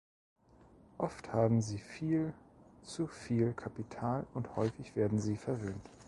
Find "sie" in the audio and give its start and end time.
1.61-1.77, 5.19-5.37